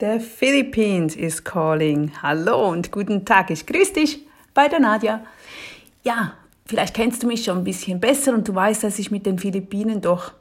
The 0.00 0.18
Philippines 0.18 1.14
is 1.14 1.44
calling. 1.44 2.10
Hallo 2.22 2.70
und 2.70 2.90
guten 2.90 3.26
Tag. 3.26 3.50
Ich 3.50 3.66
grüße 3.66 3.92
dich 3.92 4.26
bei 4.54 4.66
der 4.66 4.80
Nadja. 4.80 5.22
Ja, 6.02 6.32
vielleicht 6.64 6.94
kennst 6.94 7.22
du 7.22 7.26
mich 7.26 7.44
schon 7.44 7.58
ein 7.58 7.64
bisschen 7.64 8.00
besser 8.00 8.32
und 8.32 8.48
du 8.48 8.54
weißt, 8.54 8.82
dass 8.82 8.98
ich 8.98 9.10
mit 9.10 9.26
den 9.26 9.38
Philippinen 9.38 10.00
doch 10.00 10.32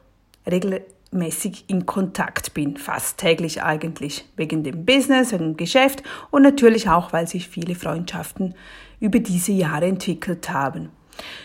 regelmäßig 0.50 1.66
in 1.68 1.86
Kontakt 1.86 2.54
bin. 2.54 2.78
Fast 2.78 3.18
täglich 3.18 3.62
eigentlich. 3.62 4.24
Wegen 4.38 4.64
dem 4.64 4.86
Business, 4.86 5.34
wegen 5.34 5.48
dem 5.48 5.58
Geschäft 5.58 6.04
und 6.32 6.44
natürlich 6.44 6.88
auch, 6.88 7.12
weil 7.12 7.28
sich 7.28 7.50
viele 7.50 7.76
Freundschaften 7.76 8.56
über 9.02 9.20
diese 9.20 9.52
Jahre 9.52 9.88
entwickelt 9.88 10.50
haben. 10.52 10.88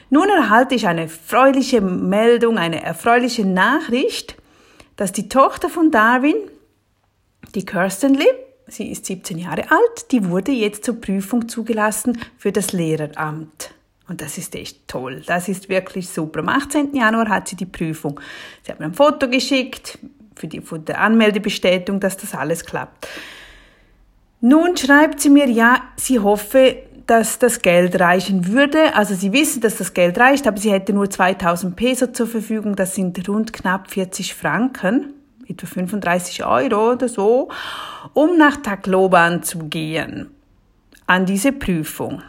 Nun 0.09 0.29
erhalte 0.29 0.77
ich 0.77 0.87
eine 0.87 1.09
freuliche 1.09 1.81
Meldung, 1.81 2.59
eine 2.59 2.81
erfreuliche 2.81 3.45
Nachricht, 3.45 4.37
dass 4.95 5.11
die 5.11 5.29
Tochter 5.29 5.69
von 5.69 5.91
Darwin, 5.91 6.37
die 7.55 7.65
Kirsten 7.65 8.15
Lee, 8.15 8.25
sie 8.67 8.91
ist 8.91 9.07
17 9.07 9.39
Jahre 9.39 9.71
alt, 9.71 10.11
die 10.11 10.29
wurde 10.29 10.53
jetzt 10.53 10.85
zur 10.85 11.01
Prüfung 11.01 11.49
zugelassen 11.49 12.19
für 12.39 12.53
das 12.53 12.73
Lehreramt. 12.73 13.75
Und 14.09 14.21
das 14.21 14.37
ist 14.37 14.55
echt 14.55 14.87
toll. 14.87 15.23
Das 15.27 15.49
ist 15.49 15.69
wirklich 15.69 16.09
super. 16.09 16.41
Am 16.41 16.49
18. 16.49 16.95
Januar 16.95 17.29
hat 17.29 17.49
sie 17.49 17.57
die 17.57 17.67
Prüfung. 17.67 18.21
Sie 18.63 18.71
hat 18.71 18.79
mir 18.79 18.87
ein 18.87 18.95
Foto 18.95 19.29
geschickt 19.29 19.99
für 20.37 20.47
die, 20.47 20.61
für 20.61 20.79
die 20.79 20.95
Anmeldebestätigung, 20.95 22.01
dass 22.01 22.17
das 22.17 22.35
alles 22.35 22.65
klappt. 22.67 23.09
Nun 24.41 24.77
schreibt 24.77 25.21
sie 25.21 25.31
mir, 25.31 25.49
ja, 25.49 25.81
sie 25.97 26.19
hoffe, 26.19 26.77
dass 27.07 27.39
das 27.39 27.63
Geld 27.63 27.99
reichen 27.99 28.49
würde. 28.49 28.95
Also 28.95 29.15
sie 29.15 29.33
wissen, 29.33 29.63
dass 29.63 29.77
das 29.77 29.95
Geld 29.95 30.19
reicht, 30.19 30.47
aber 30.47 30.59
sie 30.59 30.71
hätte 30.71 30.93
nur 30.93 31.09
2000 31.09 31.75
Peso 31.75 32.09
zur 32.09 32.27
Verfügung. 32.27 32.77
Das 32.77 32.95
sind 32.95 33.27
rund 33.27 33.55
knapp 33.55 33.91
40 33.91 34.35
Franken 34.35 35.15
etwa 35.49 35.67
35 35.67 36.45
Euro 36.45 36.93
oder 36.93 37.09
so, 37.09 37.49
um 38.13 38.37
nach 38.37 38.57
Tacloban 38.59 39.43
zu 39.43 39.59
gehen, 39.65 40.31
an 41.07 41.27
diese 41.27 41.53
Prüfung. 41.53 42.23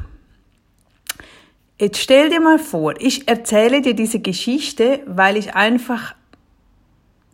Jetzt 1.80 1.99
stell 1.99 2.30
dir 2.30 2.39
mal 2.39 2.59
vor, 2.59 2.94
ich 2.99 3.27
erzähle 3.27 3.81
dir 3.81 3.95
diese 3.95 4.19
Geschichte, 4.19 5.02
weil 5.05 5.35
ich 5.35 5.55
einfach, 5.55 6.16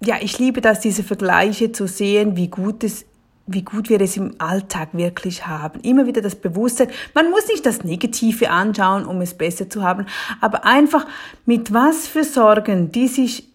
ja, 0.04 0.16
ich 0.20 0.40
liebe 0.40 0.62
das, 0.62 0.80
diese 0.80 1.04
Vergleiche 1.04 1.72
zu 1.72 1.88
sehen, 1.88 2.36
wie 2.36 2.48
gut 2.48 2.84
es 2.84 3.06
wie 3.48 3.64
gut 3.64 3.90
wir 3.90 4.00
es 4.02 4.18
im 4.18 4.36
Alltag 4.38 4.90
wirklich 4.94 5.48
haben. 5.48 5.82
Immer 5.82 6.06
wieder 6.06 6.22
das 6.22 6.36
Bewusstsein. 6.36 6.90
Man 7.14 7.32
muss 7.32 7.48
nicht 7.48 7.66
das 7.66 7.84
Negative 7.84 8.50
anschauen, 8.50 9.06
um 9.06 9.20
es 9.22 9.34
besser 9.34 9.70
zu 9.70 9.84
haben, 9.84 10.06
aber 10.40 10.66
einfach 10.66 11.06
mit 11.46 11.74
was 11.74 12.08
für 12.08 12.24
Sorgen, 12.24 12.92
die 12.92 13.08
sich 13.08 13.51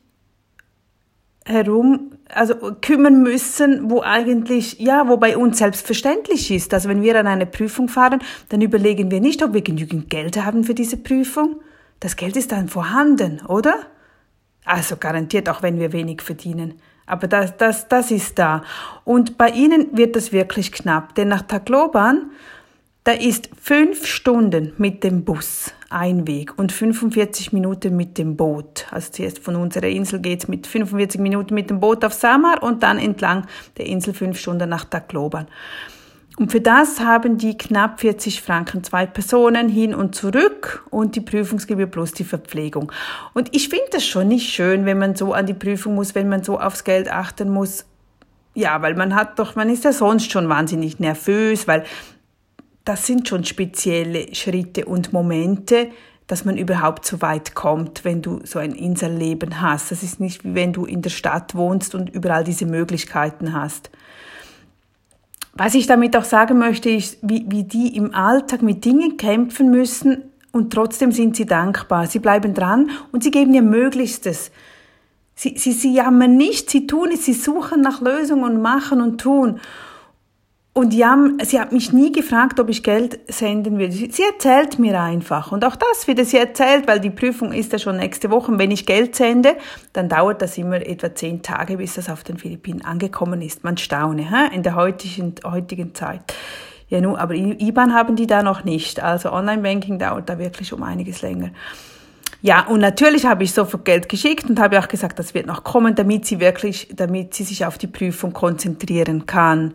herum, 1.47 2.13
also 2.29 2.55
kümmern 2.81 3.23
müssen, 3.23 3.89
wo 3.91 4.03
eigentlich, 4.03 4.81
ja, 4.81 5.09
wo 5.09 5.17
bei 5.17 5.37
uns 5.37 5.59
selbstverständlich 5.59 6.51
ist. 6.51 6.75
Also 6.75 6.89
wenn 6.89 7.03
wir 7.03 7.19
an 7.19 7.27
eine 7.27 7.47
Prüfung 7.47 7.89
fahren, 7.89 8.21
dann 8.49 8.61
überlegen 8.61 9.11
wir 9.11 9.21
nicht, 9.21 9.43
ob 9.43 9.55
wir 9.55 9.63
genügend 9.63 10.11
Geld 10.11 10.45
haben 10.45 10.65
für 10.65 10.75
diese 10.75 10.97
Prüfung. 10.97 11.61
Das 12.01 12.17
Geld 12.17 12.37
ist 12.37 12.53
dann 12.53 12.69
vorhanden, 12.69 13.41
oder? 13.47 13.77
Also 14.65 14.97
garantiert 14.97 15.49
auch, 15.49 15.63
wenn 15.63 15.79
wir 15.79 15.93
wenig 15.93 16.21
verdienen. 16.21 16.75
Aber 17.07 17.29
das, 17.29 17.57
das, 17.57 17.87
das 17.87 18.11
ist 18.11 18.39
da. 18.39 18.65
Und 19.05 19.39
bei 19.39 19.51
ihnen 19.51 19.97
wird 19.97 20.17
das 20.17 20.33
wirklich 20.33 20.73
knapp, 20.73 21.15
denn 21.15 21.29
nach 21.29 21.43
Tagloban 21.43 22.33
da 23.07 23.13
ist 23.13 23.51
fünf 23.63 24.05
Stunden 24.05 24.73
mit 24.79 25.05
dem 25.05 25.25
Bus 25.25 25.73
ein 25.91 26.27
Weg 26.27 26.59
und 26.59 26.73
45 26.73 27.53
Minuten 27.53 27.97
mit 27.97 28.19
dem 28.19 28.37
Boot. 28.37 28.87
Also 28.91 29.13
zuerst 29.13 29.39
von 29.39 29.57
unserer 29.57 29.87
Insel 29.87 30.21
geht's 30.21 30.49
mit 30.49 30.67
45 30.67 31.21
Minuten 31.21 31.55
mit 31.55 31.71
dem 31.71 31.81
Boot 31.81 32.05
auf 32.05 32.13
Samar 32.13 32.63
und 32.63 32.83
dann 32.83 32.99
entlang 32.99 33.47
der 33.79 33.87
Insel 33.87 34.15
fünf 34.15 34.39
Stunden 34.39 34.69
nach 34.69 34.85
Tacloban. 34.85 35.47
Und 36.39 36.53
für 36.53 36.61
das 36.61 37.01
haben 37.01 37.39
die 37.39 37.57
knapp 37.57 38.01
40 38.01 38.43
Franken 38.43 38.85
zwei 38.85 39.07
Personen 39.07 39.71
hin 39.71 39.95
und 39.95 40.15
zurück 40.15 40.85
und 40.91 41.17
die 41.17 41.23
Prüfungsgebühr 41.23 41.87
plus 41.87 42.13
die 42.13 42.25
Verpflegung. 42.25 42.93
Und 43.33 43.55
ich 43.57 43.71
finde 43.71 43.87
das 43.93 44.05
schon 44.05 44.29
nicht 44.29 44.53
schön, 44.53 44.85
wenn 44.85 44.99
man 44.99 45.17
so 45.17 45.33
an 45.33 45.47
die 45.47 45.55
Prüfung 45.55 45.95
muss, 45.95 46.15
wenn 46.15 46.29
man 46.29 46.45
so 46.45 46.61
aufs 46.61 46.85
Geld 46.85 47.11
achten 47.11 47.49
muss. 47.49 47.87
Ja, 48.55 48.83
weil 48.83 48.95
man 48.95 49.15
hat 49.15 49.39
doch, 49.39 49.57
man 49.57 49.71
ist 49.71 49.85
ja 49.85 49.93
sonst 49.93 50.31
schon 50.31 50.49
wahnsinnig 50.49 50.99
nervös, 50.99 51.67
weil 51.67 51.85
das 52.87 53.05
sind 53.05 53.29
schon 53.29 53.45
spezielle 53.45 54.33
Schritte 54.35 54.87
und 54.87 55.13
Momente, 55.13 55.89
dass 56.29 56.45
man 56.45 56.57
überhaupt 56.57 57.05
so 57.05 57.21
weit 57.21 57.55
kommt, 57.55 58.05
wenn 58.05 58.23
du 58.23 58.41
so 58.45 58.59
ein 58.61 58.73
Inselleben 58.73 59.61
hast. 59.61 59.91
Das 59.91 60.03
ist 60.03 60.21
nicht 60.21 60.45
wie 60.45 60.55
wenn 60.55 60.73
du 60.73 60.85
in 60.85 61.03
der 61.03 61.11
Stadt 61.11 61.55
wohnst 61.55 61.95
und 61.95 62.09
überall 62.09 62.45
diese 62.45 62.65
Möglichkeiten 62.65 63.53
hast. 63.53 63.91
Was 65.53 65.75
ich 65.75 65.87
damit 65.87 66.17
auch 66.17 66.25
sagen 66.25 66.59
möchte, 66.59 66.89
ist, 66.91 67.19
wie, 67.23 67.45
wie 67.49 67.65
die 67.65 67.97
im 67.97 68.15
Alltag 68.15 68.63
mit 68.63 68.85
Dingen 68.85 69.17
kämpfen 69.17 69.71
müssen 69.71 70.23
und 70.53 70.73
trotzdem 70.73 71.11
sind 71.11 71.35
sie 71.35 71.47
dankbar. 71.47 72.07
Sie 72.07 72.21
bleiben 72.21 72.55
dran 72.55 72.91
und 73.11 73.25
sie 73.25 73.33
geben 73.33 73.53
ihr 73.53 73.63
Möglichstes. 73.63 74.53
Sie, 75.35 75.59
sie, 75.59 75.73
sie 75.73 75.93
jammern 75.93 76.37
nicht, 76.37 76.71
sie 76.71 76.87
tun 76.87 77.11
es, 77.13 77.25
sie 77.25 77.33
suchen 77.33 77.81
nach 77.81 78.01
Lösungen 78.01 78.45
und 78.45 78.63
machen 78.63 79.01
und 79.01 79.21
tun. 79.21 79.61
Und 80.77 80.93
ja, 80.93 81.17
sie 81.43 81.59
hat 81.59 81.73
mich 81.73 81.95
nie 81.95 82.13
gefragt, 82.13 82.61
ob 82.61 82.69
ich 82.69 82.83
Geld 82.83 83.19
senden 83.33 83.79
würde. 83.79 83.93
Sie 83.93 84.23
erzählt 84.31 84.79
mir 84.79 85.01
einfach. 85.01 85.51
Und 85.51 85.65
auch 85.65 85.75
das 85.75 86.07
wieder, 86.07 86.23
sie 86.27 86.37
erzählt, 86.37 86.87
weil 86.87 87.01
die 87.01 87.09
Prüfung 87.09 87.51
ist 87.53 87.73
ja 87.73 87.79
schon 87.79 87.97
nächste 87.97 88.31
Woche. 88.31 88.53
Und 88.53 88.59
wenn 88.59 88.71
ich 88.71 88.85
Geld 88.85 89.17
sende, 89.17 89.57
dann 89.95 90.11
dauert 90.11 90.43
das 90.43 90.59
immer 90.59 90.87
etwa 90.87 91.15
zehn 91.15 91.41
Tage, 91.41 91.79
bis 91.79 91.95
das 91.95 92.11
auf 92.11 92.25
den 92.25 92.37
Philippinen 92.37 92.85
angekommen 92.85 93.41
ist. 93.41 93.65
Man 93.65 93.79
staune, 93.79 94.31
hä? 94.31 94.55
in 94.55 94.63
der 94.63 94.75
heutigen, 94.75 95.35
heutigen 95.47 95.95
Zeit. 95.95 96.21
Ja, 96.91 97.01
nun, 97.01 97.17
aber 97.17 97.33
IBAN 97.33 97.95
haben 97.95 98.15
die 98.15 98.27
da 98.27 98.43
noch 98.43 98.63
nicht. 98.65 99.03
Also 99.03 99.33
Online-Banking 99.33 99.99
dauert 99.99 100.29
da 100.29 100.39
wirklich 100.39 100.75
um 100.75 100.83
einiges 100.83 101.23
länger. 101.23 101.53
Ja, 102.43 102.67
und 102.67 102.81
natürlich 102.81 103.25
habe 103.25 103.45
ich 103.45 103.55
sofort 103.55 103.87
Geld 103.87 104.11
geschickt 104.11 104.51
und 104.51 104.61
habe 104.61 104.79
auch 104.79 104.89
gesagt, 104.89 105.19
das 105.19 105.33
wird 105.33 105.47
noch 105.47 105.65
kommen, 105.65 105.95
damit 105.95 106.27
sie 106.27 106.39
wirklich, 106.39 106.89
damit 106.95 107.33
sie 107.33 107.45
sich 107.45 107.65
auf 107.65 107.79
die 107.79 107.87
Prüfung 107.87 108.35
konzentrieren 108.35 109.25
kann. 109.25 109.73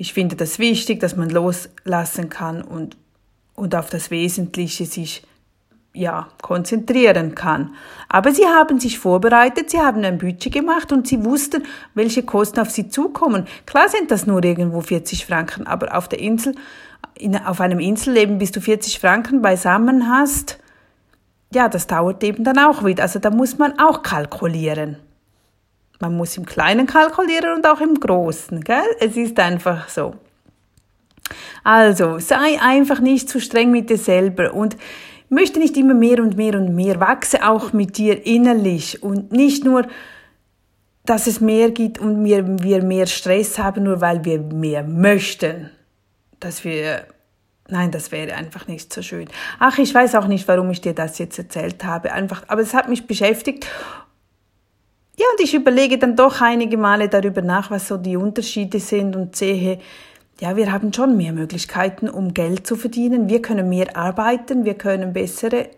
Ich 0.00 0.14
finde 0.14 0.34
das 0.34 0.58
wichtig, 0.58 0.98
dass 1.00 1.14
man 1.14 1.28
loslassen 1.28 2.30
kann 2.30 2.62
und, 2.62 2.96
und 3.54 3.74
auf 3.74 3.90
das 3.90 4.10
Wesentliche 4.10 4.86
sich 4.86 5.24
ja, 5.92 6.28
konzentrieren 6.40 7.34
kann. 7.34 7.74
Aber 8.08 8.32
sie 8.32 8.46
haben 8.46 8.80
sich 8.80 8.98
vorbereitet, 8.98 9.68
sie 9.68 9.78
haben 9.78 10.02
ein 10.02 10.16
Budget 10.16 10.54
gemacht 10.54 10.90
und 10.90 11.06
sie 11.06 11.22
wussten, 11.22 11.64
welche 11.92 12.22
Kosten 12.22 12.60
auf 12.60 12.70
sie 12.70 12.88
zukommen. 12.88 13.46
Klar 13.66 13.90
sind 13.90 14.10
das 14.10 14.26
nur 14.26 14.42
irgendwo 14.42 14.80
40 14.80 15.26
Franken, 15.26 15.66
aber 15.66 15.94
auf 15.94 16.08
der 16.08 16.20
Insel, 16.20 16.54
in, 17.14 17.36
auf 17.36 17.60
einem 17.60 17.78
Inselleben, 17.78 18.38
bis 18.38 18.52
du 18.52 18.62
40 18.62 19.00
Franken 19.00 19.42
beisammen 19.42 20.08
hast, 20.08 20.60
ja, 21.52 21.68
das 21.68 21.86
dauert 21.86 22.24
eben 22.24 22.42
dann 22.42 22.58
auch 22.58 22.86
wieder. 22.86 23.02
Also 23.02 23.18
da 23.18 23.28
muss 23.28 23.58
man 23.58 23.78
auch 23.78 24.02
kalkulieren. 24.02 24.96
Man 26.00 26.16
muss 26.16 26.36
im 26.38 26.46
Kleinen 26.46 26.86
kalkulieren 26.86 27.56
und 27.56 27.66
auch 27.66 27.80
im 27.80 28.00
Großen, 28.00 28.62
gell? 28.62 28.82
Es 29.00 29.16
ist 29.16 29.38
einfach 29.38 29.88
so. 29.90 30.14
Also, 31.62 32.18
sei 32.18 32.58
einfach 32.60 33.00
nicht 33.00 33.28
zu 33.28 33.38
streng 33.38 33.70
mit 33.70 33.90
dir 33.90 33.98
selber 33.98 34.54
und 34.54 34.76
möchte 35.28 35.58
nicht 35.58 35.76
immer 35.76 35.92
mehr 35.92 36.20
und 36.20 36.38
mehr 36.38 36.54
und 36.54 36.74
mehr. 36.74 37.00
Wachse 37.00 37.46
auch 37.46 37.74
mit 37.74 37.98
dir 37.98 38.26
innerlich 38.26 39.02
und 39.02 39.30
nicht 39.30 39.64
nur, 39.64 39.86
dass 41.04 41.26
es 41.26 41.40
mehr 41.40 41.70
gibt 41.70 41.98
und 41.98 42.24
wir, 42.24 42.62
wir 42.62 42.82
mehr 42.82 43.06
Stress 43.06 43.58
haben, 43.58 43.84
nur 43.84 44.00
weil 44.00 44.24
wir 44.24 44.40
mehr 44.40 44.82
möchten. 44.82 45.70
Dass 46.40 46.64
wir, 46.64 47.04
nein, 47.68 47.90
das 47.90 48.10
wäre 48.10 48.34
einfach 48.34 48.66
nicht 48.66 48.92
so 48.92 49.02
schön. 49.02 49.28
Ach, 49.58 49.76
ich 49.76 49.94
weiß 49.94 50.14
auch 50.14 50.26
nicht, 50.26 50.48
warum 50.48 50.70
ich 50.70 50.80
dir 50.80 50.94
das 50.94 51.18
jetzt 51.18 51.38
erzählt 51.38 51.84
habe. 51.84 52.12
Einfach, 52.12 52.44
aber 52.48 52.62
es 52.62 52.72
hat 52.72 52.88
mich 52.88 53.06
beschäftigt 53.06 53.66
ja, 55.20 55.26
und 55.36 55.44
ich 55.44 55.52
überlege 55.52 55.98
dann 55.98 56.16
doch 56.16 56.40
einige 56.40 56.78
Male 56.78 57.10
darüber 57.10 57.42
nach, 57.42 57.70
was 57.70 57.88
so 57.88 57.98
die 57.98 58.16
Unterschiede 58.16 58.80
sind 58.80 59.14
und 59.16 59.36
sehe, 59.36 59.78
ja, 60.40 60.56
wir 60.56 60.72
haben 60.72 60.94
schon 60.94 61.14
mehr 61.18 61.34
Möglichkeiten, 61.34 62.08
um 62.08 62.32
Geld 62.32 62.66
zu 62.66 62.74
verdienen. 62.74 63.28
Wir 63.28 63.42
können 63.42 63.68
mehr 63.68 63.98
arbeiten, 63.98 64.64
wir 64.64 64.72
können 64.72 65.12
bessere 65.12 65.68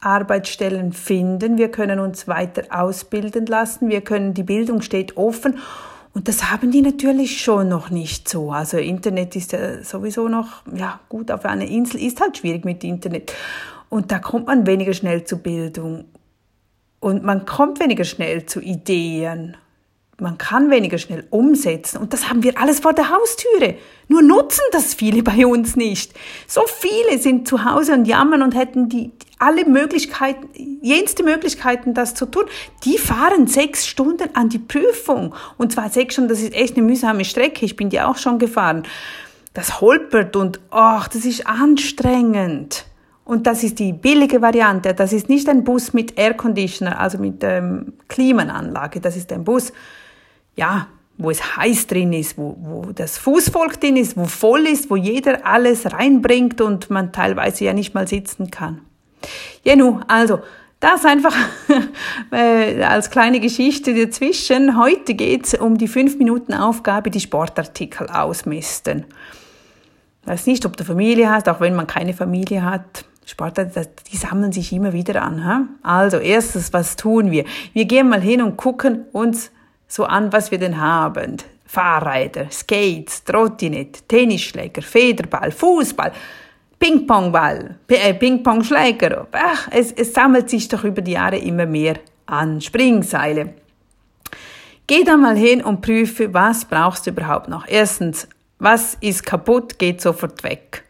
Arbeitsstellen 0.00 0.94
finden, 0.94 1.58
wir 1.58 1.70
können 1.70 2.00
uns 2.00 2.28
weiter 2.28 2.62
ausbilden 2.70 3.44
lassen, 3.44 3.90
wir 3.90 4.00
können, 4.00 4.32
die 4.32 4.42
Bildung 4.42 4.80
steht 4.80 5.18
offen. 5.18 5.58
Und 6.14 6.26
das 6.26 6.50
haben 6.50 6.70
die 6.70 6.80
natürlich 6.80 7.42
schon 7.42 7.68
noch 7.68 7.90
nicht 7.90 8.26
so. 8.26 8.52
Also 8.52 8.78
Internet 8.78 9.36
ist 9.36 9.52
ja 9.52 9.84
sowieso 9.84 10.28
noch, 10.28 10.62
ja 10.74 10.98
gut, 11.10 11.30
auf 11.30 11.44
einer 11.44 11.66
Insel 11.66 12.00
ist 12.00 12.22
halt 12.22 12.38
schwierig 12.38 12.64
mit 12.64 12.82
Internet. 12.84 13.34
Und 13.90 14.10
da 14.10 14.18
kommt 14.18 14.46
man 14.46 14.66
weniger 14.66 14.94
schnell 14.94 15.24
zur 15.24 15.40
Bildung. 15.40 16.06
Und 17.00 17.22
man 17.22 17.46
kommt 17.46 17.80
weniger 17.80 18.04
schnell 18.04 18.46
zu 18.46 18.60
Ideen, 18.60 19.56
man 20.20 20.36
kann 20.36 20.68
weniger 20.70 20.98
schnell 20.98 21.26
umsetzen. 21.30 21.98
Und 21.98 22.12
das 22.12 22.28
haben 22.28 22.42
wir 22.42 22.58
alles 22.58 22.80
vor 22.80 22.92
der 22.92 23.08
Haustüre. 23.10 23.76
Nur 24.08 24.22
nutzen 24.22 24.64
das 24.72 24.94
viele 24.94 25.22
bei 25.22 25.46
uns 25.46 25.76
nicht. 25.76 26.12
So 26.46 26.62
viele 26.66 27.18
sind 27.18 27.46
zu 27.46 27.64
Hause 27.64 27.92
und 27.92 28.04
jammern 28.06 28.42
und 28.42 28.56
hätten 28.56 28.88
die, 28.88 29.12
alle 29.38 29.64
Möglichkeiten, 29.64 30.48
jenste 30.82 31.22
Möglichkeiten, 31.22 31.94
das 31.94 32.14
zu 32.14 32.26
tun. 32.26 32.46
Die 32.84 32.98
fahren 32.98 33.46
sechs 33.46 33.86
Stunden 33.86 34.34
an 34.34 34.48
die 34.48 34.58
Prüfung. 34.58 35.34
Und 35.56 35.72
zwar 35.72 35.88
sechs 35.90 36.14
Stunden, 36.14 36.30
das 36.30 36.40
ist 36.40 36.52
echt 36.54 36.76
eine 36.76 36.84
mühsame 36.84 37.24
Strecke. 37.24 37.64
Ich 37.64 37.76
bin 37.76 37.88
die 37.88 38.00
auch 38.00 38.16
schon 38.16 38.40
gefahren. 38.40 38.82
Das 39.54 39.80
holpert 39.80 40.34
und, 40.34 40.58
ach, 40.70 41.06
das 41.06 41.24
ist 41.24 41.46
anstrengend. 41.46 42.87
Und 43.28 43.46
das 43.46 43.62
ist 43.62 43.78
die 43.78 43.92
billige 43.92 44.40
Variante. 44.40 44.94
Das 44.94 45.12
ist 45.12 45.28
nicht 45.28 45.50
ein 45.50 45.62
Bus 45.62 45.92
mit 45.92 46.18
Air 46.18 46.32
Conditioner, 46.32 46.98
also 46.98 47.18
mit 47.18 47.44
ähm, 47.44 47.92
Klimaanlage. 48.08 49.00
Das 49.00 49.18
ist 49.18 49.30
ein 49.34 49.44
Bus, 49.44 49.70
ja, 50.56 50.86
wo 51.18 51.30
es 51.30 51.58
heiß 51.58 51.88
drin 51.88 52.14
ist, 52.14 52.38
wo, 52.38 52.56
wo 52.58 52.90
das 52.90 53.18
Fußvolk 53.18 53.78
drin 53.82 53.98
ist, 53.98 54.16
wo 54.16 54.24
voll 54.24 54.66
ist, 54.66 54.88
wo 54.88 54.96
jeder 54.96 55.44
alles 55.44 55.92
reinbringt 55.92 56.62
und 56.62 56.88
man 56.88 57.12
teilweise 57.12 57.66
ja 57.66 57.74
nicht 57.74 57.92
mal 57.92 58.08
sitzen 58.08 58.50
kann. 58.50 58.80
Ja, 59.62 59.76
nu, 59.76 60.00
also, 60.08 60.40
das 60.80 61.04
einfach 61.04 61.36
äh, 62.32 62.82
als 62.82 63.10
kleine 63.10 63.40
Geschichte 63.40 63.94
dazwischen. 63.94 64.80
Heute 64.80 65.12
geht's 65.12 65.52
um 65.52 65.76
die 65.76 65.88
5-Minuten-Aufgabe, 65.90 67.10
die 67.10 67.20
Sportartikel 67.20 68.08
ausmisten. 68.08 69.04
Ich 70.22 70.28
weiß 70.28 70.46
nicht, 70.46 70.64
ob 70.64 70.78
du 70.78 70.84
Familie 70.84 71.30
hast, 71.30 71.46
auch 71.50 71.60
wenn 71.60 71.74
man 71.74 71.86
keine 71.86 72.14
Familie 72.14 72.64
hat. 72.64 73.04
Sportartikel, 73.28 73.88
die 74.10 74.16
sammeln 74.16 74.52
sich 74.52 74.72
immer 74.72 74.94
wieder 74.94 75.22
an. 75.22 75.44
Ha? 75.44 75.68
Also, 75.82 76.16
erstens, 76.16 76.72
was 76.72 76.96
tun 76.96 77.30
wir? 77.30 77.44
Wir 77.74 77.84
gehen 77.84 78.08
mal 78.08 78.22
hin 78.22 78.40
und 78.40 78.56
gucken 78.56 79.04
uns 79.12 79.50
so 79.86 80.04
an, 80.04 80.32
was 80.32 80.50
wir 80.50 80.58
denn 80.58 80.80
haben. 80.80 81.36
Fahrräder, 81.66 82.50
Skates, 82.50 83.22
Trottinett, 83.24 84.08
Tennisschläger, 84.08 84.80
Federball, 84.80 85.50
Fußball, 85.50 86.12
Ping-Pong-Ball, 86.78 87.76
äh, 87.88 88.14
Ping-Pong-Schläger. 88.14 89.26
Ach, 89.32 89.68
es, 89.72 89.92
es 89.92 90.14
sammelt 90.14 90.48
sich 90.48 90.66
doch 90.68 90.84
über 90.84 91.02
die 91.02 91.12
Jahre 91.12 91.36
immer 91.36 91.66
mehr 91.66 91.96
an. 92.24 92.62
Springseile. 92.62 93.52
Geh 94.86 95.04
da 95.04 95.18
mal 95.18 95.36
hin 95.36 95.62
und 95.62 95.82
prüfe, 95.82 96.32
was 96.32 96.64
brauchst 96.64 97.06
du 97.06 97.10
überhaupt 97.10 97.50
noch. 97.50 97.66
Erstens, 97.68 98.26
was 98.58 98.96
ist 99.02 99.26
kaputt, 99.26 99.78
geht 99.78 100.00
sofort 100.00 100.42
weg. 100.44 100.84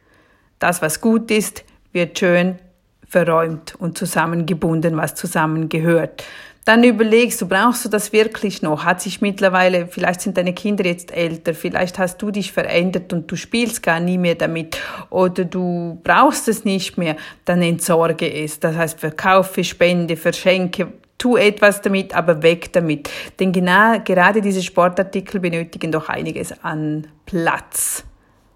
Das, 0.61 0.81
was 0.81 1.01
gut 1.01 1.33
ist, 1.33 1.65
wird 1.93 2.19
schön 2.19 2.59
verräumt 3.07 3.75
und 3.79 3.97
zusammengebunden, 3.97 4.97
was 4.97 5.15
zusammengehört. 5.15 6.25
Dann 6.69 6.85
überlegst 6.85 7.41
du, 7.41 7.49
brauchst 7.49 7.87
du 7.87 7.89
das 7.89 8.13
wirklich 8.13 8.61
noch? 8.61 8.85
Hat 8.85 9.01
sich 9.01 9.23
mittlerweile, 9.23 9.87
vielleicht 9.87 10.21
sind 10.21 10.37
deine 10.37 10.53
Kinder 10.53 10.85
jetzt 10.85 11.11
älter, 11.17 11.55
vielleicht 11.55 11.99
hast 11.99 12.21
du 12.21 12.31
dich 12.31 12.53
verändert 12.53 13.11
und 13.15 13.33
du 13.33 13.37
spielst 13.37 13.83
gar 13.83 14.01
nie 14.01 14.19
mehr 14.19 14.35
damit 14.35 14.79
oder 15.09 15.47
du 15.47 15.99
brauchst 16.05 16.47
es 16.47 16.67
nicht 16.67 16.99
mehr, 16.99 17.17
dann 17.47 17.63
entsorge 17.63 18.31
es. 18.31 18.61
Das 18.61 18.77
heißt, 18.77 19.01
verkaufe, 19.01 19.65
spende, 19.65 20.19
verschenke, 20.19 20.89
tu 21.17 21.39
etwas 21.39 21.81
damit, 21.81 22.15
aber 22.15 22.43
weg 22.43 22.71
damit. 22.75 23.09
Denn 23.41 23.51
genau, 23.51 23.99
gerade 24.05 24.43
diese 24.43 24.63
Sportartikel 24.63 25.41
benötigen 25.41 25.91
doch 25.91 26.11
einiges 26.11 26.53
an 26.63 27.07
Platz. 27.25 28.05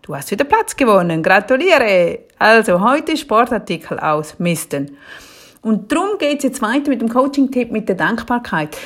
Du 0.03 0.17
hast 0.17 0.33
wieder 0.33 0.45
Platz 0.45 0.75
gewonnen. 0.75 1.23
Gratuliere! 1.23 2.19
Also 2.37 2.81
heute 2.81 3.17
Sportartikel 3.17 4.01
ausmisten. 4.01 4.97
Und 5.61 5.93
darum 5.93 6.19
geht's 6.19 6.43
jetzt 6.43 6.61
weiter 6.61 6.91
mit 6.91 7.01
dem 7.01 7.09
Coaching-Tipp 7.09 7.71
mit 7.71 7.89
der 7.89 7.95
Dankbarkeit. 7.95 8.77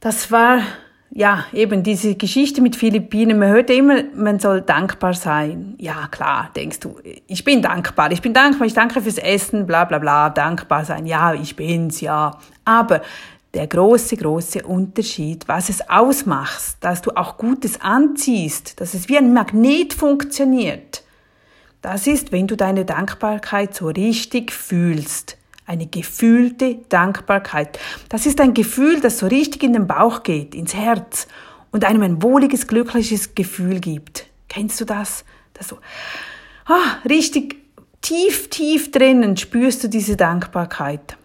Das 0.00 0.32
war 0.32 0.62
ja, 1.10 1.44
eben 1.52 1.82
diese 1.82 2.14
Geschichte 2.14 2.62
mit 2.62 2.76
Philippinen, 2.76 3.38
man 3.38 3.48
hört 3.48 3.68
immer, 3.70 4.02
man 4.14 4.38
soll 4.38 4.62
dankbar 4.62 5.12
sein. 5.12 5.74
Ja, 5.78 6.06
klar, 6.10 6.50
denkst 6.54 6.80
du, 6.80 6.96
ich 7.26 7.44
bin 7.44 7.60
dankbar, 7.60 8.10
ich 8.12 8.22
bin 8.22 8.32
dankbar, 8.32 8.66
ich 8.66 8.74
danke 8.74 9.00
fürs 9.00 9.18
Essen, 9.18 9.66
bla 9.66 9.84
bla 9.84 9.98
bla, 9.98 10.30
dankbar 10.30 10.84
sein, 10.84 11.06
ja, 11.06 11.34
ich 11.34 11.56
bin's, 11.56 12.00
ja. 12.00 12.38
Aber 12.64 13.00
der 13.54 13.66
große, 13.66 14.16
große 14.16 14.62
Unterschied, 14.62 15.48
was 15.48 15.68
es 15.68 15.88
ausmacht, 15.88 16.76
dass 16.80 17.02
du 17.02 17.12
auch 17.16 17.38
Gutes 17.38 17.80
anziehst, 17.80 18.80
dass 18.80 18.94
es 18.94 19.08
wie 19.08 19.18
ein 19.18 19.32
Magnet 19.32 19.94
funktioniert, 19.94 21.02
das 21.80 22.06
ist, 22.06 22.32
wenn 22.32 22.46
du 22.46 22.56
deine 22.56 22.84
Dankbarkeit 22.84 23.74
so 23.74 23.86
richtig 23.86 24.52
fühlst 24.52 25.38
eine 25.68 25.86
gefühlte 25.86 26.76
Dankbarkeit. 26.88 27.78
Das 28.08 28.24
ist 28.24 28.40
ein 28.40 28.54
Gefühl, 28.54 29.00
das 29.00 29.18
so 29.18 29.26
richtig 29.26 29.62
in 29.62 29.74
den 29.74 29.86
Bauch 29.86 30.22
geht, 30.22 30.54
ins 30.54 30.74
Herz 30.74 31.28
und 31.70 31.84
einem 31.84 32.02
ein 32.02 32.22
wohliges, 32.22 32.66
glückliches 32.66 33.34
Gefühl 33.34 33.78
gibt. 33.78 34.26
Kennst 34.48 34.80
du 34.80 34.86
das? 34.86 35.26
Das 35.52 35.68
so, 35.68 35.76
ah, 36.64 36.96
richtig 37.06 37.56
tief, 38.00 38.48
tief 38.48 38.90
drinnen 38.90 39.36
spürst 39.36 39.84
du 39.84 39.88
diese 39.88 40.16
Dankbarkeit. 40.16 41.18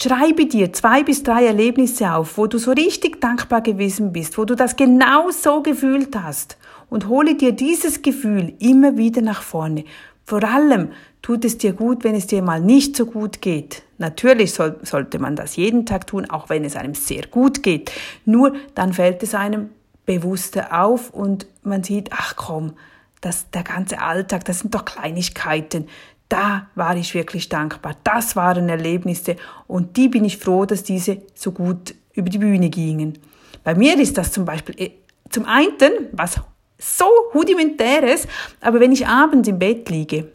Schreibe 0.00 0.46
dir 0.46 0.72
zwei 0.72 1.02
bis 1.02 1.22
drei 1.22 1.44
Erlebnisse 1.46 2.12
auf, 2.12 2.38
wo 2.38 2.46
du 2.46 2.58
so 2.58 2.72
richtig 2.72 3.20
dankbar 3.20 3.60
gewesen 3.60 4.12
bist, 4.12 4.38
wo 4.38 4.44
du 4.44 4.54
das 4.54 4.76
genau 4.76 5.30
so 5.30 5.62
gefühlt 5.62 6.16
hast 6.16 6.56
und 6.88 7.08
hole 7.08 7.34
dir 7.34 7.52
dieses 7.52 8.02
Gefühl 8.02 8.54
immer 8.58 8.96
wieder 8.96 9.22
nach 9.22 9.42
vorne. 9.42 9.84
Vor 10.24 10.44
allem 10.44 10.88
tut 11.20 11.44
es 11.44 11.58
dir 11.58 11.72
gut, 11.72 12.04
wenn 12.04 12.14
es 12.14 12.26
dir 12.26 12.42
mal 12.42 12.60
nicht 12.60 12.96
so 12.96 13.06
gut 13.06 13.40
geht. 13.40 13.82
Natürlich 13.98 14.52
soll, 14.52 14.78
sollte 14.82 15.18
man 15.18 15.36
das 15.36 15.56
jeden 15.56 15.86
Tag 15.86 16.06
tun, 16.06 16.28
auch 16.28 16.48
wenn 16.48 16.64
es 16.64 16.76
einem 16.76 16.94
sehr 16.94 17.26
gut 17.26 17.62
geht. 17.62 17.92
Nur 18.24 18.54
dann 18.74 18.92
fällt 18.92 19.22
es 19.22 19.34
einem 19.34 19.70
bewusster 20.06 20.82
auf 20.82 21.10
und 21.10 21.46
man 21.62 21.84
sieht, 21.84 22.10
ach 22.12 22.34
komm, 22.36 22.72
das, 23.20 23.50
der 23.50 23.62
ganze 23.62 24.00
Alltag, 24.00 24.44
das 24.44 24.60
sind 24.60 24.74
doch 24.74 24.84
Kleinigkeiten. 24.84 25.86
Da 26.32 26.68
war 26.74 26.96
ich 26.96 27.12
wirklich 27.12 27.48
dankbar. 27.50 27.94
Das 28.04 28.36
waren 28.36 28.68
Erlebnisse 28.68 29.36
und 29.66 29.96
die 29.98 30.08
bin 30.08 30.24
ich 30.24 30.38
froh, 30.38 30.64
dass 30.64 30.82
diese 30.82 31.18
so 31.34 31.52
gut 31.52 31.94
über 32.14 32.30
die 32.30 32.38
Bühne 32.38 32.70
gingen. 32.70 33.18
Bei 33.62 33.74
mir 33.74 33.98
ist 33.98 34.16
das 34.16 34.32
zum 34.32 34.46
Beispiel 34.46 34.74
äh, 34.78 34.90
zum 35.28 35.44
einen 35.44 36.08
was 36.12 36.40
so 36.78 37.04
rudimentäres, 37.34 38.26
aber 38.60 38.80
wenn 38.80 38.92
ich 38.92 39.06
abends 39.06 39.46
im 39.48 39.58
Bett 39.58 39.90
liege 39.90 40.28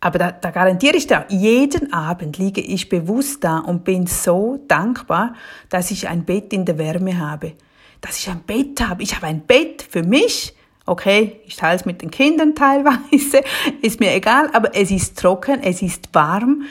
aber 0.00 0.18
da, 0.18 0.30
da 0.32 0.50
garantiere 0.50 0.96
ich 0.96 1.06
dir, 1.06 1.24
jeden 1.28 1.92
Abend 1.92 2.38
liege 2.38 2.60
ich 2.60 2.88
bewusst 2.88 3.42
da 3.42 3.58
und 3.58 3.84
bin 3.84 4.06
so 4.06 4.64
dankbar, 4.68 5.34
dass 5.70 5.90
ich 5.90 6.08
ein 6.08 6.24
Bett 6.24 6.52
in 6.52 6.64
der 6.64 6.78
Wärme 6.78 7.18
habe. 7.18 7.54
Dass 8.00 8.18
ich 8.18 8.28
ein 8.28 8.42
Bett 8.42 8.80
habe. 8.80 9.02
Ich 9.02 9.16
habe 9.16 9.26
ein 9.26 9.40
Bett 9.40 9.84
für 9.88 10.04
mich. 10.04 10.54
Okay, 10.88 11.38
ich 11.44 11.56
teile 11.56 11.76
es 11.76 11.84
mit 11.84 12.00
den 12.00 12.10
Kindern 12.10 12.54
teilweise. 12.54 13.42
Ist 13.82 14.00
mir 14.00 14.14
egal, 14.14 14.48
aber 14.54 14.74
es 14.74 14.90
ist 14.90 15.18
trocken, 15.18 15.62
es 15.62 15.82
ist 15.82 16.08
warm. 16.14 16.62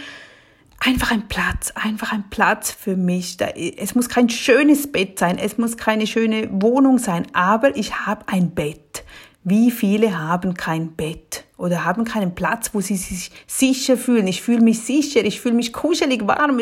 Einfach 0.79 1.11
ein 1.11 1.27
Platz, 1.27 1.71
einfach 1.75 2.13
ein 2.13 2.23
Platz 2.31 2.71
für 2.71 2.95
mich. 2.95 3.37
Es 3.77 3.93
muss 3.93 4.09
kein 4.09 4.29
schönes 4.29 4.91
Bett 4.91 5.19
sein, 5.19 5.37
es 5.37 5.59
muss 5.59 5.77
keine 5.77 6.07
schöne 6.07 6.49
Wohnung 6.51 6.97
sein, 6.97 7.27
aber 7.33 7.77
ich 7.77 8.07
habe 8.07 8.27
ein 8.27 8.55
Bett. 8.55 9.03
Wie 9.43 9.69
viele 9.69 10.17
haben 10.17 10.55
kein 10.55 10.93
Bett 10.93 11.43
oder 11.55 11.85
haben 11.85 12.03
keinen 12.03 12.33
Platz, 12.33 12.71
wo 12.73 12.81
sie 12.81 12.97
sich 12.97 13.31
sicher 13.45 13.97
fühlen? 13.97 14.25
Ich 14.25 14.41
fühle 14.41 14.61
mich 14.61 14.79
sicher, 14.79 15.23
ich 15.25 15.41
fühle 15.41 15.55
mich 15.55 15.73
kuschelig, 15.73 16.25
warm. 16.25 16.59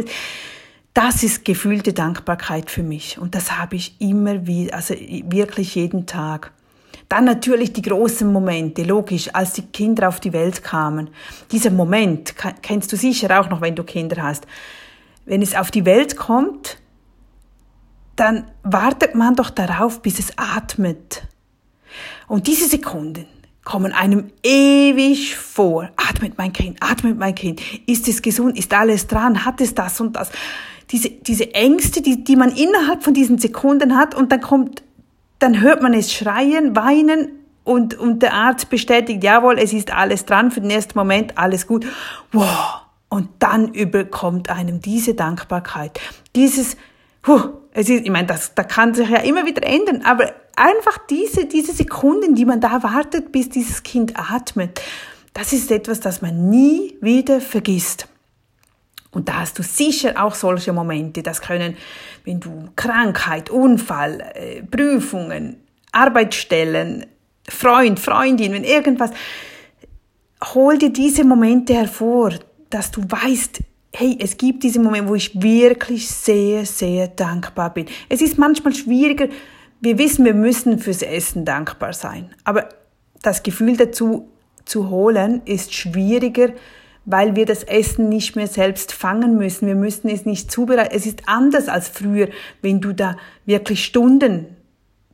Das 0.94 1.24
ist 1.24 1.46
gefühlte 1.46 1.94
Dankbarkeit 1.94 2.70
für 2.70 2.84
mich 2.84 3.18
und 3.18 3.34
das 3.34 3.58
habe 3.58 3.78
ich 3.78 3.96
immer 4.02 4.46
wieder, 4.46 4.76
also 4.76 4.94
wirklich 4.94 5.76
jeden 5.76 6.06
Tag. 6.06 6.52
Dann 7.10 7.26
natürlich 7.26 7.74
die 7.74 7.84
großen 7.84 8.32
Momente, 8.32 8.84
logisch, 8.84 9.30
als 9.34 9.54
die 9.54 9.62
Kinder 9.62 10.10
auf 10.10 10.20
die 10.20 10.34
Welt 10.34 10.64
kamen. 10.64 11.10
Dieser 11.52 11.70
Moment 11.70 12.36
kennst 12.62 12.92
du 12.92 12.98
sicher 12.98 13.40
auch 13.40 13.50
noch, 13.50 13.62
wenn 13.62 13.76
du 13.76 13.84
Kinder 13.84 14.24
hast. 14.24 14.48
Wenn 15.26 15.42
es 15.42 15.56
auf 15.56 15.72
die 15.72 15.86
Welt 15.86 16.18
kommt, 16.18 16.78
dann 18.16 18.46
wartet 18.64 19.16
man 19.16 19.36
doch 19.36 19.50
darauf, 19.50 20.02
bis 20.02 20.20
es 20.20 20.38
atmet. 20.38 21.24
Und 22.28 22.48
diese 22.48 22.68
Sekunden 22.68 23.26
kommen 23.64 23.92
einem 23.92 24.32
ewig 24.44 25.36
vor. 25.36 25.90
Atmet 25.98 26.38
mein 26.38 26.54
Kind, 26.54 26.78
atmet 26.82 27.18
mein 27.18 27.36
Kind. 27.36 27.62
Ist 27.88 28.08
es 28.08 28.22
gesund? 28.22 28.58
Ist 28.58 28.74
alles 28.74 29.08
dran? 29.08 29.44
Hat 29.44 29.60
es 29.60 29.76
das 29.76 30.00
und 30.00 30.16
das? 30.16 30.32
Diese, 30.92 31.10
diese 31.10 31.54
Ängste, 31.54 32.02
die, 32.02 32.24
die 32.24 32.36
man 32.36 32.56
innerhalb 32.56 33.04
von 33.04 33.14
diesen 33.14 33.40
Sekunden 33.40 33.98
hat 33.98 34.14
und 34.16 34.32
dann 34.32 34.40
kommt, 34.40 34.84
dann 35.46 35.62
hört 35.62 35.84
man 35.84 35.94
es 35.94 36.12
schreien, 36.12 36.76
weinen 36.76 37.30
und, 37.64 37.94
und 37.94 38.24
der 38.24 38.34
Arzt 38.34 38.72
bestätigt, 38.72 39.24
jawohl, 39.24 39.60
es 39.60 39.74
ist 39.74 39.94
alles 39.94 40.26
dran 40.26 40.50
für 40.50 40.60
den 40.60 40.72
ersten 40.72 40.98
Moment, 40.98 41.38
alles 41.38 41.68
gut. 41.68 41.86
Wow. 42.32 42.82
Und 43.10 43.30
dann 43.38 43.72
überkommt 43.72 44.50
einem 44.50 44.82
diese 44.82 45.14
Dankbarkeit, 45.14 46.00
dieses, 46.36 46.78
huh, 47.28 47.50
es 47.74 47.90
ist, 47.90 48.06
ich 48.06 48.10
meine, 48.10 48.26
das, 48.26 48.56
da 48.56 48.64
kann 48.64 48.96
sich 48.96 49.08
ja 49.08 49.20
immer 49.20 49.46
wieder 49.46 49.64
ändern, 49.64 50.02
aber 50.04 50.34
einfach 50.56 50.98
diese, 51.12 51.46
diese 51.46 51.74
Sekunden, 51.74 52.34
die 52.34 52.46
man 52.46 52.60
da 52.60 52.82
wartet, 52.82 53.32
bis 53.32 53.48
dieses 53.50 53.84
Kind 53.84 54.14
atmet, 54.18 54.82
das 55.36 55.54
ist 55.54 55.70
etwas, 55.70 56.00
das 56.00 56.24
man 56.24 56.50
nie 56.50 56.98
wieder 57.02 57.40
vergisst. 57.40 58.08
Und 59.16 59.30
da 59.30 59.40
hast 59.40 59.58
du 59.58 59.64
sicher 59.64 60.22
auch 60.22 60.36
solche 60.36 60.74
Momente. 60.74 61.24
Das 61.24 61.42
können, 61.42 61.78
wenn 62.26 62.42
du 62.42 62.68
Krankheit, 62.76 63.50
Unfall, 63.50 64.20
äh, 64.34 64.62
Prüfungen, 64.62 65.56
Arbeitsstellen, 65.94 67.06
Freund, 67.48 67.98
Freundin, 67.98 68.52
wenn 68.52 68.66
irgendwas, 68.66 69.12
hol 70.54 70.78
dir 70.78 70.92
diese 70.92 71.24
Momente 71.24 71.74
hervor, 71.76 72.34
dass 72.70 72.92
du 72.92 73.04
weißt, 73.04 73.62
hey, 73.94 74.18
es 74.20 74.36
gibt 74.36 74.64
diese 74.64 74.82
Momente, 74.82 75.08
wo 75.08 75.16
ich 75.16 75.42
wirklich 75.42 76.10
sehr, 76.10 76.66
sehr 76.66 77.08
dankbar 77.08 77.74
bin. 77.74 77.86
Es 78.10 78.22
ist 78.22 78.38
manchmal 78.38 78.76
schwieriger. 78.76 79.30
Wir 79.80 79.98
wissen, 79.98 80.26
wir 80.26 80.34
müssen 80.34 80.78
fürs 80.78 81.02
Essen 81.02 81.46
dankbar 81.46 81.94
sein. 81.94 82.36
Aber 82.44 82.68
das 83.22 83.44
Gefühl 83.44 83.78
dazu 83.78 84.28
zu 84.66 84.90
holen 84.90 85.42
ist 85.46 85.74
schwieriger, 85.74 86.50
weil 87.06 87.36
wir 87.36 87.46
das 87.46 87.64
Essen 87.64 88.10
nicht 88.10 88.36
mehr 88.36 88.48
selbst 88.48 88.92
fangen 88.92 89.38
müssen. 89.38 89.68
Wir 89.68 89.76
müssen 89.76 90.10
es 90.10 90.26
nicht 90.26 90.52
zubereiten. 90.52 90.96
Es 90.96 91.06
ist 91.06 91.24
anders 91.28 91.68
als 91.68 91.88
früher, 91.88 92.30
wenn 92.62 92.82
du 92.82 92.94
da 92.94 93.18
wirklich 93.46 93.86
Stunden 93.86 94.48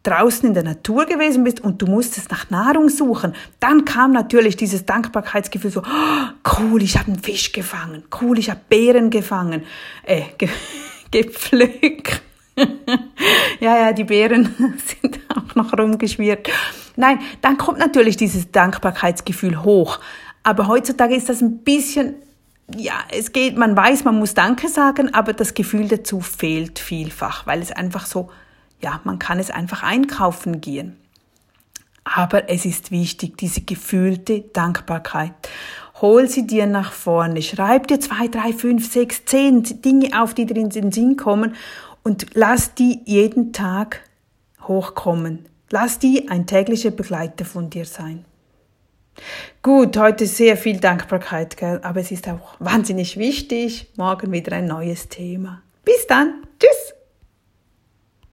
draußen 0.04 0.48
in 0.48 0.54
der 0.54 0.64
Natur 0.64 1.06
gewesen 1.06 1.44
bist 1.44 1.60
und 1.60 1.82
du 1.82 1.86
musstest 1.86 2.32
nach 2.32 2.50
Nahrung 2.50 2.90
suchen, 2.90 3.36
dann 3.60 3.86
kam 3.86 4.14
natürlich 4.14 4.56
dieses 4.56 4.86
Dankbarkeitsgefühl 4.86 5.72
so, 5.72 5.82
oh, 5.82 6.52
cool, 6.60 6.82
ich 6.82 6.98
habe 6.98 7.12
einen 7.12 7.22
Fisch 7.22 7.52
gefangen, 7.52 8.04
cool, 8.20 8.40
ich 8.40 8.50
habe 8.50 8.62
Beeren 8.68 9.10
gefangen, 9.10 9.64
äh, 10.04 10.24
ge 10.38 10.50
gepflückt. 11.12 12.22
ja, 13.60 13.78
ja, 13.78 13.94
die 13.94 14.04
Beeren 14.04 14.78
sind 15.02 15.20
auch 15.30 15.56
noch 15.56 15.78
rumgeschwirrt. 15.78 16.50
Nein, 16.96 17.20
dann 17.42 17.58
kommt 17.58 17.80
natürlich 17.80 18.18
dieses 18.18 18.52
Dankbarkeitsgefühl 18.52 19.64
hoch. 19.64 20.00
Aber 20.44 20.68
heutzutage 20.68 21.16
ist 21.16 21.30
das 21.30 21.42
ein 21.42 21.60
bisschen, 21.60 22.16
ja, 22.76 22.96
es 23.12 23.32
geht, 23.32 23.58
man 23.58 23.76
weiß, 23.76 24.04
man 24.04 24.18
muss 24.18 24.34
Danke 24.34 24.70
sagen, 24.70 25.14
aber 25.14 25.34
das 25.34 25.54
Gefühl 25.54 25.88
dazu 25.88 26.22
fehlt 26.22 26.80
vielfach, 26.80 27.46
weil 27.46 27.62
es 27.62 27.72
einfach 27.72 28.06
so 28.06 28.30
ja, 28.82 29.00
man 29.04 29.20
kann 29.20 29.40
es 29.40 29.52
einfach 29.52 29.84
einkaufen 29.84 30.62
gehen. 30.62 30.98
Aber 32.04 32.50
es 32.50 32.66
ist 32.66 32.92
wichtig, 32.92 33.38
diese 33.38 33.62
gefühlte 33.62 34.42
Dankbarkeit. 34.42 35.34
Hol 36.02 36.28
sie 36.28 36.48
dir 36.48 36.66
nach 36.66 36.92
vorne. 36.92 37.44
Schreib 37.44 37.88
dir 37.88 38.00
zwei, 38.00 38.28
drei, 38.28 38.54
fünf, 38.54 38.92
sechs, 38.92 39.24
zehn 39.26 39.64
Dinge 39.82 40.20
auf, 40.20 40.34
die 40.34 40.48
dir 40.48 40.58
in 40.58 40.70
den 40.70 40.92
Sinn 40.92 41.16
kommen 41.16 41.56
und 42.02 42.26
lass 42.34 42.74
die 42.74 43.02
jeden 43.06 43.54
Tag 43.54 44.02
hochkommen. 44.64 45.46
Lass 45.70 46.00
die 46.00 46.28
ein 46.28 46.48
täglicher 46.48 46.92
Begleiter 46.92 47.46
von 47.46 47.70
dir 47.70 47.86
sein. 47.86 48.26
Gut, 49.62 49.98
heute 49.98 50.26
sehr 50.26 50.58
viel 50.58 50.80
Dankbarkeit, 50.80 51.58
gell? 51.58 51.80
aber 51.84 52.00
es 52.00 52.12
ist 52.12 52.28
auch 52.28 52.56
wahnsinnig 52.60 53.18
wichtig. 53.18 53.88
Morgen 53.96 54.32
wieder 54.32 54.54
ein 54.54 54.66
neues 54.66 55.10
Thema. 55.10 55.62
Bis 55.86 56.08
dann! 56.08 56.48